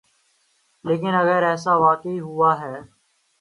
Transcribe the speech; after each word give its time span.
لیکن 0.85 1.13
اگر 1.15 1.43
ایسا 1.43 1.73
واقعی 1.77 2.19
ہوا 2.19 2.51
ہے۔ 2.61 2.75